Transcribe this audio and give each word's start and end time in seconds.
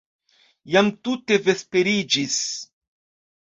Jam 0.75 0.89
tute 1.09 1.37
vesperiĝis. 1.49 2.39